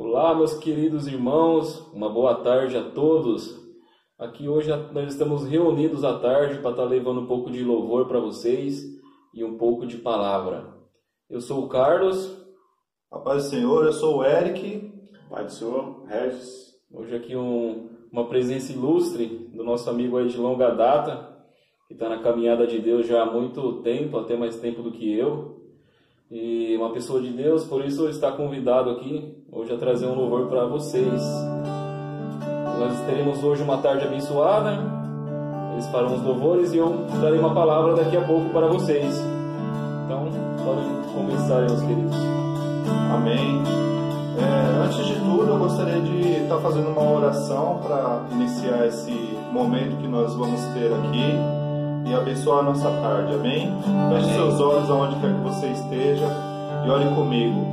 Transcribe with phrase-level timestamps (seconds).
[0.00, 3.58] Olá, meus queridos irmãos, uma boa tarde a todos.
[4.16, 8.20] Aqui hoje nós estamos reunidos à tarde para estar levando um pouco de louvor para
[8.20, 8.80] vocês
[9.34, 10.72] e um pouco de palavra.
[11.28, 12.32] Eu sou o Carlos.
[13.10, 14.88] A paz do Senhor, eu sou o Eric.
[15.28, 16.76] Pai do Senhor, Regis.
[16.92, 21.36] Hoje aqui um, uma presença ilustre do nosso amigo aí de longa data,
[21.88, 25.12] que está na caminhada de Deus já há muito tempo, até mais tempo do que
[25.12, 25.58] eu.
[26.30, 30.46] E uma pessoa de Deus, por isso está convidado aqui hoje a trazer um louvor
[30.48, 31.22] para vocês.
[32.78, 34.78] Nós teremos hoje uma tarde abençoada,
[35.72, 39.18] eles farão os louvores e eu trarei uma palavra daqui a pouco para vocês.
[40.04, 40.28] Então,
[40.62, 40.84] podem
[41.14, 42.16] começar, meus queridos.
[43.10, 43.62] Amém.
[44.38, 49.12] É, antes de tudo, eu gostaria de estar fazendo uma oração para iniciar esse
[49.50, 51.57] momento que nós vamos ter aqui
[52.04, 53.34] e abençoar a nossa tarde.
[53.34, 53.72] Amém?
[54.12, 56.26] Feche seus olhos aonde quer que você esteja
[56.84, 57.66] e ore comigo.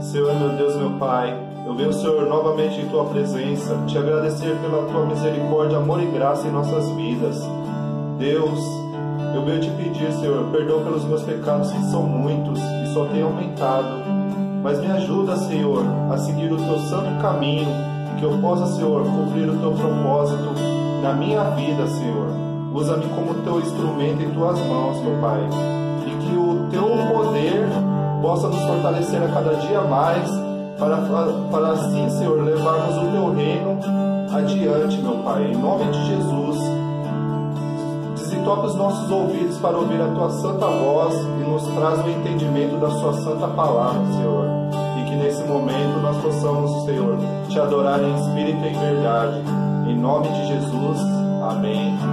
[0.00, 4.82] Senhor, meu Deus, meu Pai, eu venho, Senhor, novamente em Tua presença, te agradecer pela
[4.84, 7.40] Tua misericórdia, amor e graça em nossas vidas.
[8.18, 8.60] Deus,
[9.34, 13.22] eu venho te pedir, Senhor, perdão pelos meus pecados que são muitos e só têm
[13.22, 14.02] aumentado.
[14.62, 17.68] Mas me ajuda, Senhor, a seguir o Teu santo caminho
[18.12, 20.50] e que eu possa, Senhor, cumprir o Teu propósito
[21.02, 22.51] na minha vida, Senhor.
[22.74, 25.40] Usa-me como teu instrumento em tuas mãos, meu Pai.
[26.06, 27.68] E que o teu poder
[28.22, 30.30] possa nos fortalecer a cada dia mais,
[30.78, 30.96] para,
[31.50, 33.78] para assim, Senhor, levarmos o teu reino
[34.32, 35.52] adiante, meu Pai.
[35.52, 36.58] Em nome de Jesus.
[38.14, 42.78] Desentope os nossos ouvidos para ouvir a tua santa voz e nos traz o entendimento
[42.80, 44.46] da sua santa palavra, Senhor.
[44.98, 47.18] E que nesse momento nós possamos, Senhor,
[47.50, 49.42] te adorar em espírito e em verdade.
[49.88, 50.98] Em nome de Jesus.
[51.42, 52.11] Amém.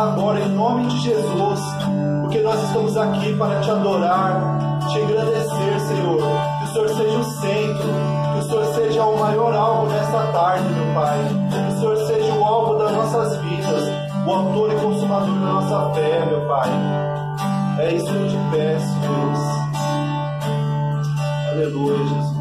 [0.00, 1.60] Agora, em nome de Jesus.
[2.22, 6.22] Porque nós estamos aqui para te adorar, te engrandecer, Senhor.
[6.58, 7.88] Que o Senhor seja o centro,
[8.32, 11.18] que o Senhor seja o maior alvo nesta tarde, meu Pai.
[11.50, 13.82] Que o Senhor seja o alvo das nossas vidas,
[14.26, 16.68] o autor e consumador da nossa fé, meu Pai.
[17.78, 19.38] É isso que eu te peço, Deus.
[21.50, 22.39] Aleluia, Jesus.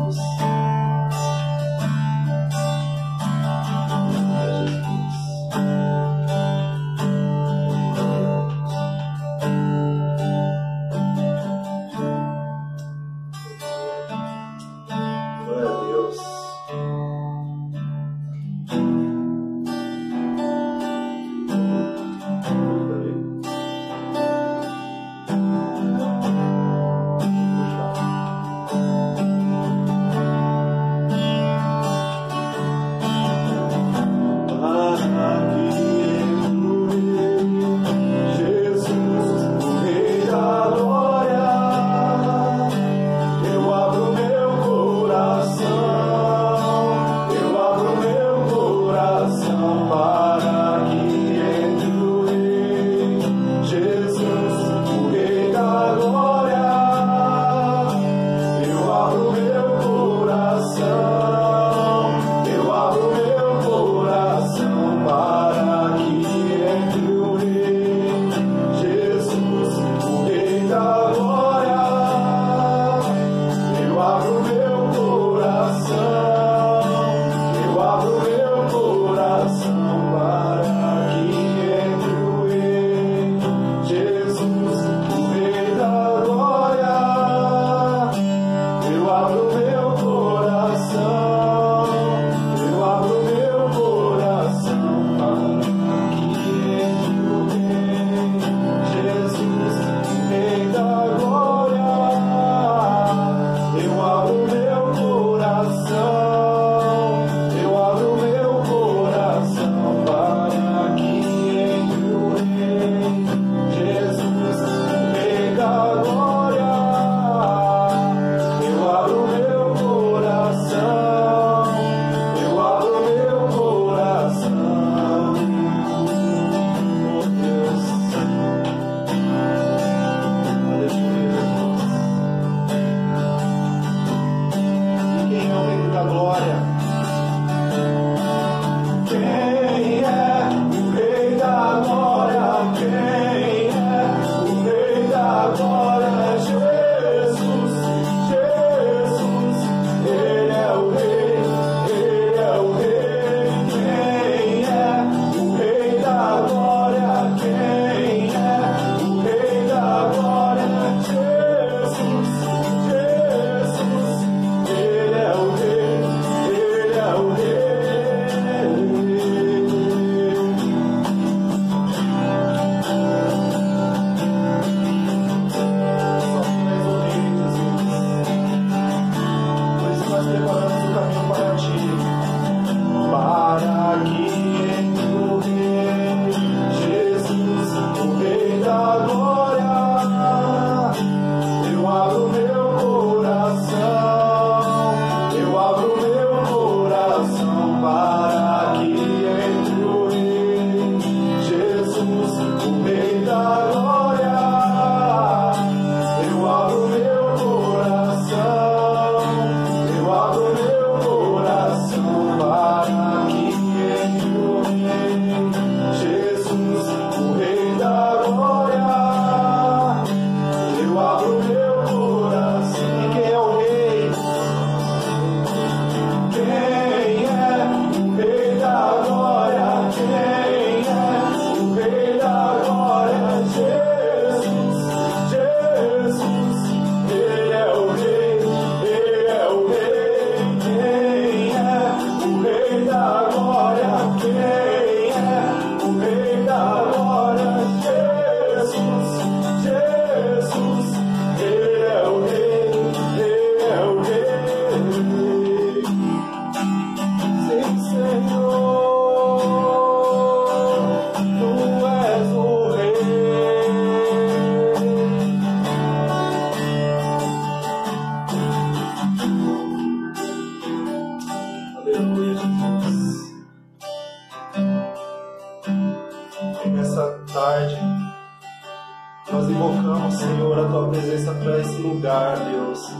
[282.46, 282.92] Deus.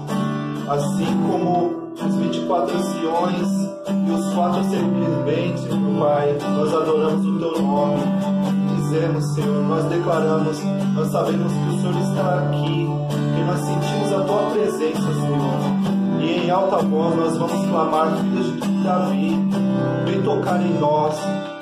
[0.68, 3.48] Assim como os 24 anciões
[4.08, 8.02] e os quatro serpentes, meu Pai, nós adoramos o teu nome.
[8.76, 10.58] Dizemos, Senhor, nós declaramos,
[10.96, 12.88] nós sabemos que o Senhor está aqui,
[13.36, 15.90] que nós sentimos a tua presença, Senhor.
[16.22, 19.40] E em alta voz nós vamos clamar, filhos de Davi,
[20.06, 21.16] vem tocar em nós.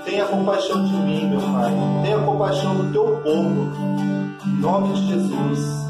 [0.05, 1.71] Tenha compaixão de mim, meu Pai.
[2.03, 3.71] Tenha compaixão do teu povo.
[4.45, 5.86] Em nome de Jesus.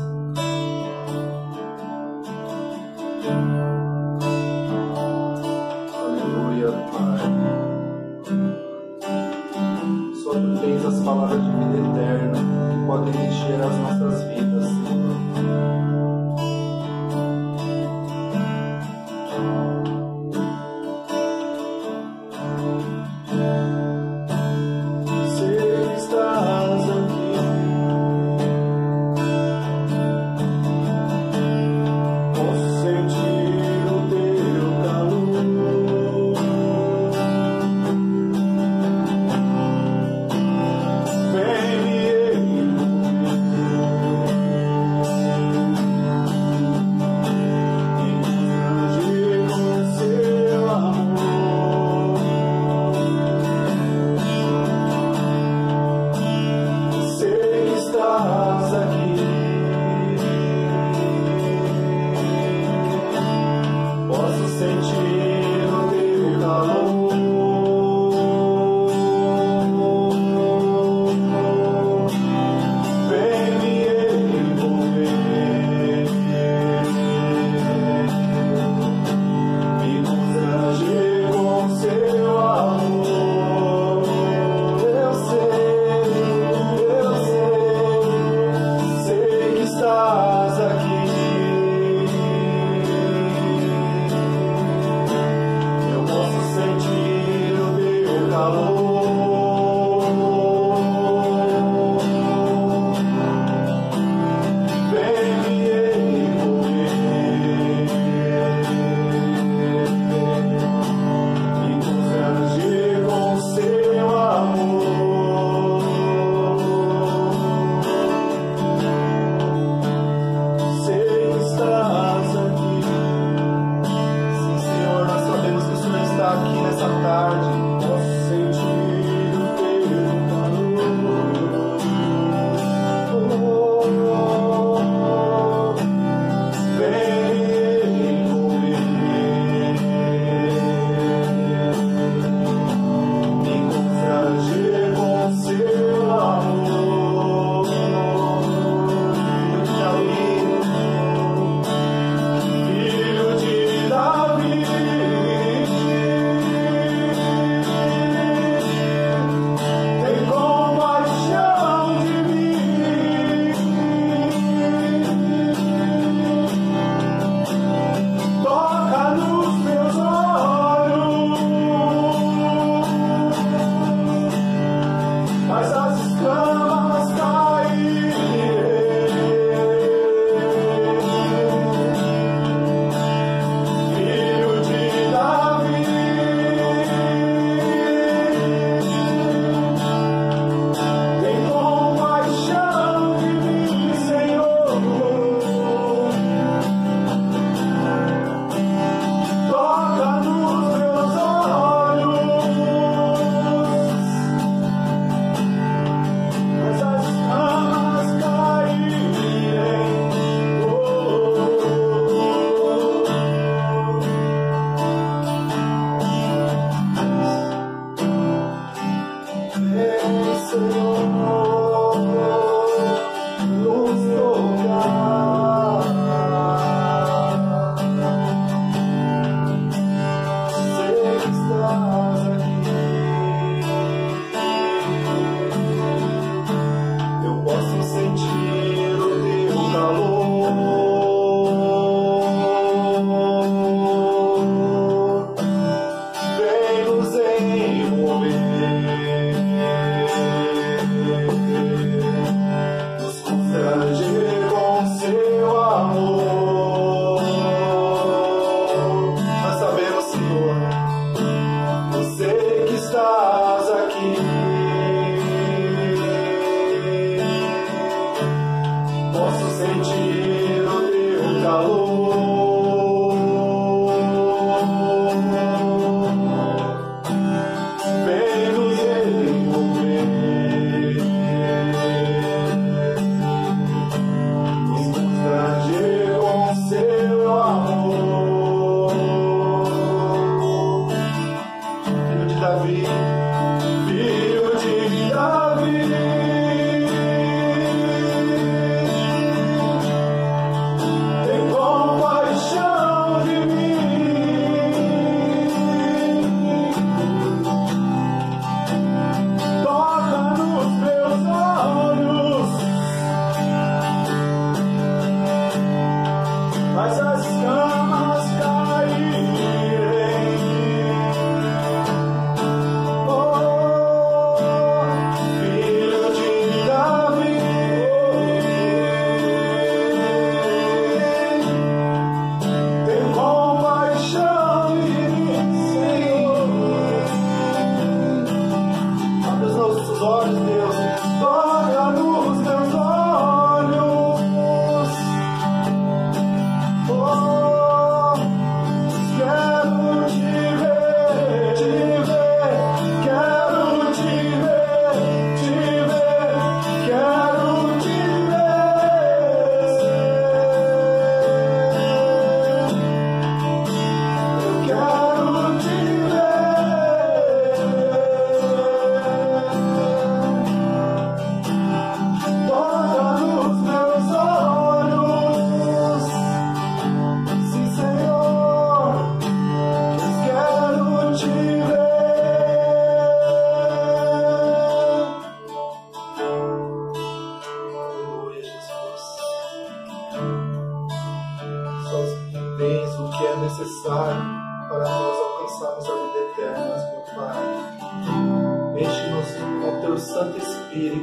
[340.02, 341.47] olhos, Deus.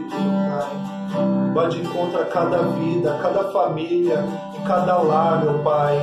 [0.05, 0.95] Meu Pai.
[1.55, 4.25] Vá de encontro a cada vida, a cada família,
[4.57, 5.97] em cada lar, meu Pai.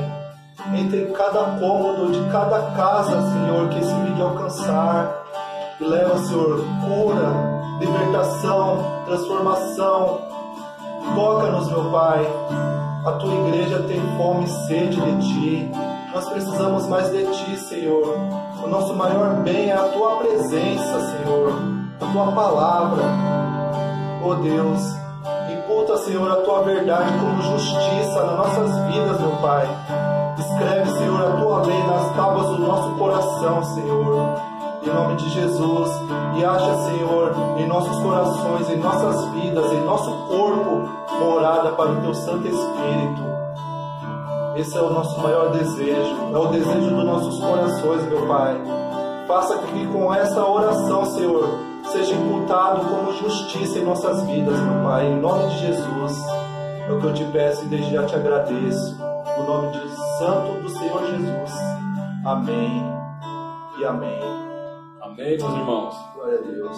[0.73, 5.23] Entre cada cômodo de cada casa, Senhor, que esse vídeo alcançar.
[5.79, 10.21] E leva, Senhor, cura, libertação, transformação.
[11.15, 12.25] Toca-nos, meu Pai.
[13.05, 15.71] A tua igreja tem fome e sede de ti.
[16.13, 18.15] Nós precisamos mais de ti, Senhor.
[18.63, 21.51] O nosso maior bem é a tua presença, Senhor.
[21.99, 23.50] A tua palavra.
[24.23, 24.81] Oh Deus,
[25.51, 29.67] imputa, Senhor, a tua verdade como justiça nas nossas vidas, meu Pai.
[30.37, 34.51] Escreve, Senhor, a tua lei nas tábuas do nosso coração, Senhor
[34.83, 35.91] em nome de Jesus.
[36.37, 42.01] E acha, Senhor, em nossos corações, em nossas vidas, em nosso corpo, morada para o
[42.01, 43.31] Teu Santo Espírito.
[44.55, 48.59] Esse é o nosso maior desejo, é o desejo dos nossos corações, meu Pai.
[49.27, 51.47] Faça que com essa oração, Senhor,
[51.91, 56.17] seja imputado como justiça em nossas vidas, meu Pai, em nome de Jesus.
[56.87, 58.97] É o que eu te peço e desde já te agradeço.
[59.37, 61.51] No nome de Santo do Senhor Jesus.
[62.25, 62.81] Amém
[63.77, 64.19] e amém.
[65.01, 65.95] Amém, meus irmãos?
[66.15, 66.77] Glória a Deus.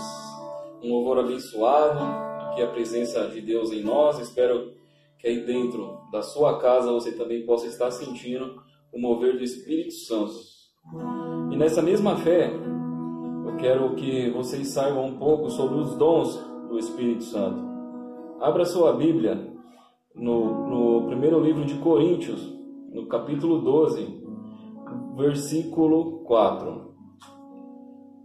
[0.84, 2.00] Um louvor abençoado,
[2.48, 4.20] aqui a presença de Deus em nós.
[4.20, 4.74] Espero
[5.20, 8.56] que aí dentro da sua casa você também possa estar sentindo
[8.92, 10.34] o mover do Espírito Santo.
[11.52, 12.52] E nessa mesma fé,
[13.54, 16.36] eu quero que vocês saibam um pouco sobre os dons
[16.70, 17.64] do Espírito Santo.
[18.42, 19.54] Abra sua Bíblia
[20.16, 22.42] no, no primeiro livro de Coríntios,
[22.92, 24.24] no capítulo 12,
[25.16, 26.94] versículo 4.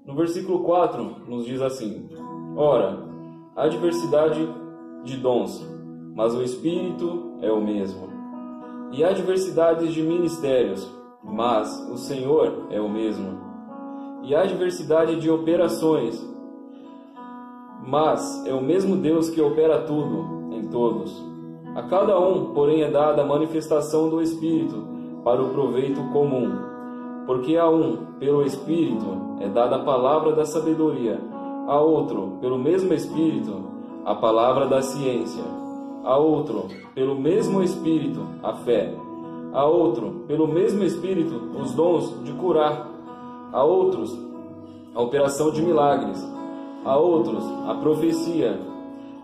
[0.07, 2.09] No versículo 4 nos diz assim:
[2.57, 2.99] Ora,
[3.55, 4.41] há diversidade
[5.05, 5.62] de dons,
[6.14, 8.09] mas o Espírito é o mesmo.
[8.93, 10.91] E há diversidade de ministérios,
[11.23, 13.47] mas o Senhor é o mesmo.
[14.22, 16.22] E há diversidade de operações,
[17.87, 21.24] mas é o mesmo Deus que opera tudo em todos.
[21.74, 24.85] A cada um, porém, é dada a manifestação do Espírito
[25.24, 26.50] para o proveito comum.
[27.26, 29.07] Porque a um, pelo Espírito,
[29.40, 31.20] é dada a palavra da sabedoria,
[31.66, 33.54] a outro, pelo mesmo Espírito,
[34.04, 35.44] a palavra da ciência,
[36.02, 38.94] a outro, pelo mesmo Espírito, a fé,
[39.52, 42.88] a outro, pelo mesmo Espírito, os dons de curar,
[43.52, 44.16] a outros,
[44.94, 46.22] a operação de milagres,
[46.84, 48.61] a outros, a profecia,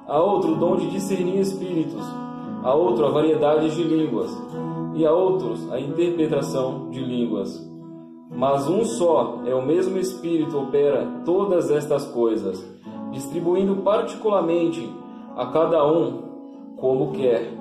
[0.06, 2.04] a outro, o dom de discernir espíritos,
[2.62, 4.30] a outro, a variedade de línguas,
[4.94, 7.62] e a outros, a interpretação de línguas.
[8.30, 12.64] Mas um só é o mesmo Espírito opera todas estas coisas,
[13.12, 14.90] distribuindo particularmente
[15.36, 16.22] a cada um
[16.76, 17.52] como quer.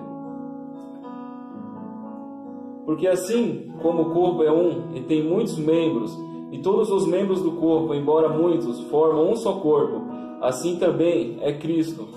[2.86, 6.18] Porque assim como o corpo é um e tem muitos membros,
[6.54, 10.04] e todos os membros do corpo, embora muitos, formam um só corpo,
[10.40, 12.08] assim também é Cristo.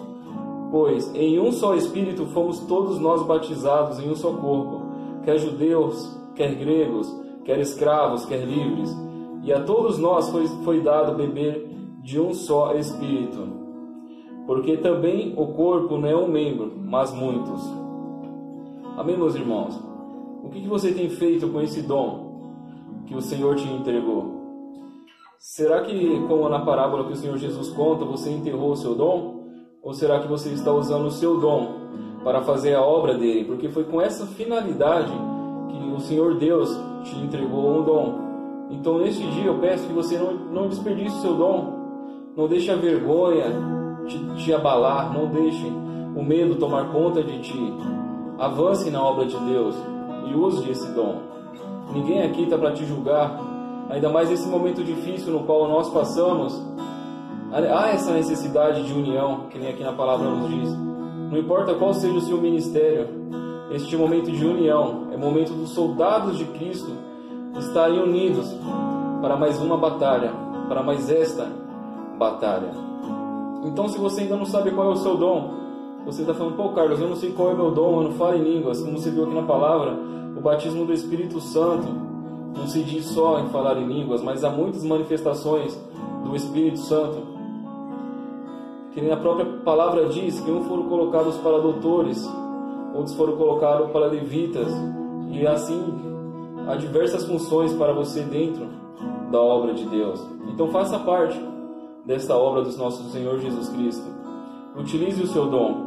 [0.70, 4.83] Pois em um só Espírito fomos todos nós batizados em um só corpo,
[5.25, 7.11] quer judeus, quer gregos,
[7.46, 8.94] quer escravos, quer livres,
[9.42, 11.70] e a todos nós foi, foi dado beber
[12.03, 13.49] de um só Espírito.
[14.46, 17.62] Porque também o corpo não é um membro, mas muitos.
[18.99, 19.81] Amém, meus irmãos?
[20.44, 22.26] O que, que você tem feito com esse dom
[23.07, 24.37] que o Senhor te entregou?
[25.38, 29.45] Será que, como na parábola que o Senhor Jesus conta, você enterrou o seu dom?
[29.83, 31.69] Ou será que você está usando o seu dom
[32.25, 33.45] para fazer a obra dele?
[33.45, 35.12] Porque foi com essa finalidade
[35.69, 38.27] que o Senhor Deus te entregou um dom.
[38.71, 42.33] Então, neste dia, eu peço que você não, não desperdice o seu dom.
[42.37, 43.45] Não deixe a vergonha
[44.07, 45.12] te, te abalar.
[45.12, 45.66] Não deixe
[46.16, 47.75] o medo tomar conta de ti.
[48.38, 49.77] Avance na obra de Deus
[50.29, 51.36] e use esse dom.
[51.92, 53.40] Ninguém aqui está para te julgar.
[53.90, 56.61] Ainda mais nesse momento difícil no qual nós passamos.
[57.53, 60.70] Há essa necessidade de união, que nem aqui na palavra nos diz.
[61.31, 63.09] Não importa qual seja o seu ministério,
[63.70, 66.92] este momento de união é momento dos soldados de Cristo
[67.59, 68.55] estarem unidos
[69.20, 70.31] para mais uma batalha,
[70.68, 71.49] para mais esta
[72.16, 72.70] batalha.
[73.64, 75.65] Então, se você ainda não sabe qual é o seu dom,
[76.07, 78.37] você está falando, pô, Carlos, eu não sei qual é meu dom, eu não falo
[78.37, 79.99] em línguas, como você viu aqui na palavra,
[80.37, 81.88] o batismo do Espírito Santo
[82.57, 85.77] não se diz só em falar em línguas, mas há muitas manifestações
[86.25, 87.19] do Espírito Santo.
[88.92, 92.25] Que nem a própria palavra diz que um foram colocados para doutores,
[92.95, 94.69] outros foram colocados para levitas,
[95.33, 95.83] e assim
[96.69, 98.69] há diversas funções para você dentro
[99.33, 100.25] da obra de Deus.
[100.49, 101.38] Então faça parte
[102.07, 104.07] desta obra do nosso Senhor Jesus Cristo.
[104.77, 105.86] Utilize o seu dom.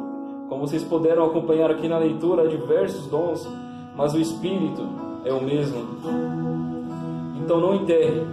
[0.49, 3.47] Como vocês puderam acompanhar aqui na leitura, há diversos dons,
[3.95, 4.81] mas o Espírito
[5.23, 5.85] é o mesmo.
[7.39, 8.23] Então não enterre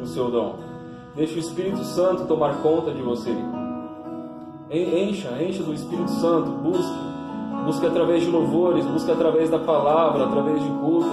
[0.00, 0.54] o seu dom.
[1.16, 3.30] Deixe o Espírito Santo tomar conta de você.
[4.70, 7.14] Encha, encha do Espírito Santo, busque.
[7.66, 11.08] Busque através de louvores, busque através da palavra, através de culto,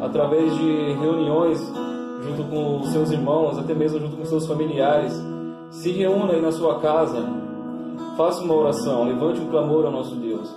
[0.00, 1.60] através de reuniões
[2.22, 5.12] junto com os seus irmãos, até mesmo junto com seus familiares.
[5.70, 7.47] Se reúna aí na sua casa,
[8.16, 10.54] faça uma oração, levante um clamor ao nosso Deus.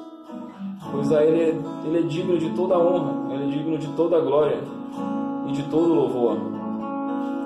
[0.91, 4.19] Pois a Ele, é, Ele é digno de toda honra, Ele é digno de toda
[4.19, 4.59] glória
[5.47, 6.37] e de todo louvor.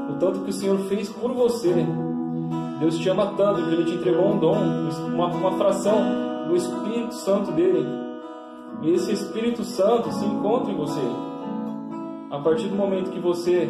[0.10, 1.74] O tanto que o Senhor fez por você.
[2.80, 4.56] Deus te ama tanto que Ele te entregou um dom,
[5.14, 5.98] uma, uma fração
[6.48, 7.86] do Espírito Santo dele.
[8.82, 11.02] E esse Espírito Santo se encontra em você.
[12.32, 13.70] A partir do momento que você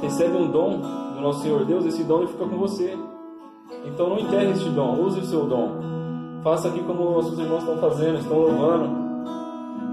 [0.00, 0.80] recebe um dom
[1.14, 2.96] do nosso Senhor Deus, esse dom ele fica com você.
[3.86, 5.80] Então não enterre este dom, use o seu dom.
[6.42, 9.06] Faça aqui como nossos irmãos estão fazendo, estão louvando.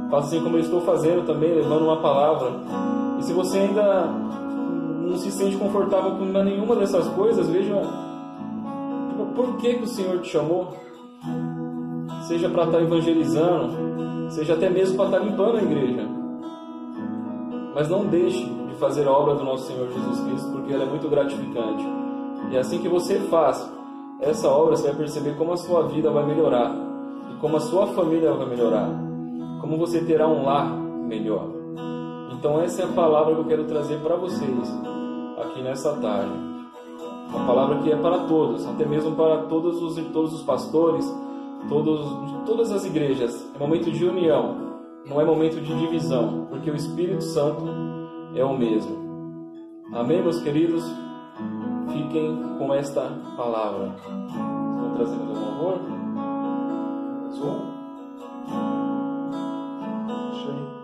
[0.10, 2.51] Faça assim como eu estou fazendo também, levando uma palavra.
[3.19, 4.06] E se você ainda
[5.08, 7.82] não se sente confortável com nenhuma dessas coisas, veja
[9.36, 10.75] por que, que o Senhor te chamou.
[12.27, 16.08] Seja para estar evangelizando, seja até mesmo para estar limpando a igreja.
[17.75, 20.88] Mas não deixe de fazer a obra do nosso Senhor Jesus Cristo, porque ela é
[20.88, 21.84] muito gratificante.
[22.51, 23.67] E assim que você faz
[24.24, 26.74] essa obra, você vai perceber como a sua vida vai melhorar
[27.32, 28.90] e como a sua família vai melhorar,
[29.62, 31.48] como você terá um lar melhor.
[32.32, 34.82] Então essa é a palavra que eu quero trazer para vocês
[35.38, 36.34] aqui nessa tarde.
[37.30, 41.06] Uma palavra que é para todos, até mesmo para todos os, todos os pastores,
[41.68, 42.00] todos,
[42.46, 43.50] todas as igrejas.
[43.56, 44.56] É momento de união,
[45.08, 47.64] não é momento de divisão, porque o Espírito Santo
[48.36, 49.04] é o mesmo.
[49.94, 50.84] Amém, meus queridos?
[51.91, 53.91] Fiquem com esta palavra.
[53.98, 55.80] Estão trazendo meu louvor?
[60.08, 60.83] Mais seja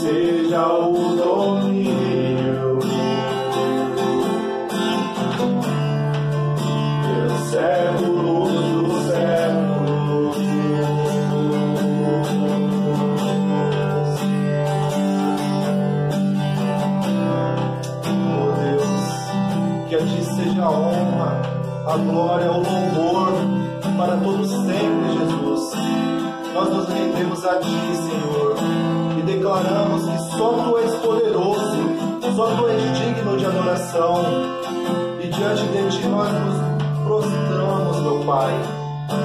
[0.00, 2.78] seja o domínio.
[7.02, 10.36] pelos séculos dos séculos.
[18.06, 19.04] Oh Deus,
[19.88, 21.42] que a Ti seja a honra,
[21.86, 23.32] a glória, o louvor
[23.98, 25.72] para todos sempre, Jesus.
[26.54, 28.59] Nós nos rendemos a Ti, Senhor,
[29.40, 31.78] declaramos que só Tu és poderoso,
[32.36, 34.22] só Tu és digno de adoração.
[35.18, 38.52] E diante de Ti nós nos prostramos, meu Pai,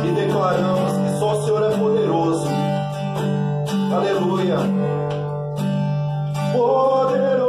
[0.06, 2.48] e declaramos que só o Senhor é poderoso.
[3.94, 4.58] Aleluia.
[6.54, 7.45] Poderoso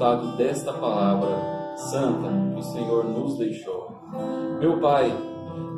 [0.00, 1.28] escutado desta palavra
[1.76, 4.00] santa que o Senhor nos deixou.
[4.58, 5.14] Meu Pai,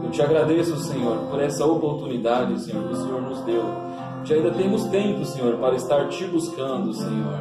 [0.01, 3.65] eu te agradeço, Senhor, por essa oportunidade, Senhor, que o Senhor nos deu.
[4.25, 7.37] Que ainda temos tempo, Senhor, para estar te buscando, Senhor.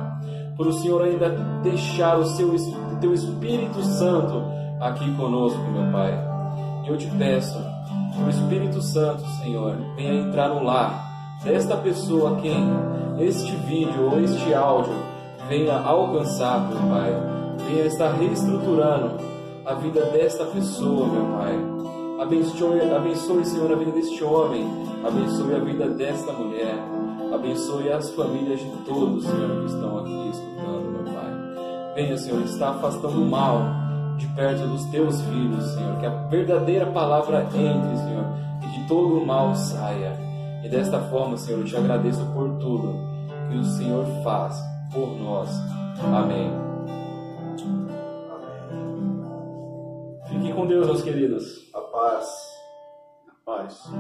[0.57, 1.29] Por o Senhor ainda
[1.61, 2.51] deixar o seu
[2.99, 4.41] teu Espírito Santo
[4.79, 6.11] aqui conosco, meu Pai.
[6.83, 7.59] E eu te peço,
[8.15, 12.57] que o Espírito Santo, Senhor, venha entrar no lar desta pessoa a quem
[13.19, 15.11] este vídeo ou este áudio
[15.51, 17.11] venha alcançar, meu Pai.
[17.67, 19.17] Venha estar reestruturando
[19.65, 21.59] a vida desta pessoa, meu Pai.
[22.21, 24.65] Abençoe, abençoe, Senhor, a vida deste homem.
[25.05, 26.75] Abençoe a vida desta mulher.
[27.33, 31.95] Abençoe as famílias de todos, Senhor, que estão aqui escutando, meu Pai.
[31.95, 33.59] Venha, Senhor, está afastando o mal
[34.17, 35.97] de perto dos teus filhos, Senhor.
[35.97, 38.25] Que a verdadeira palavra entre, Senhor,
[38.63, 40.17] e que todo o mal saia.
[40.63, 42.95] E desta forma, Senhor, eu te agradeço por tudo
[43.49, 45.49] que o Senhor faz por nós.
[46.03, 46.51] Amém.
[50.27, 51.69] Fique com Deus, meus queridos.
[51.73, 52.27] A paz.
[53.45, 53.91] Paz.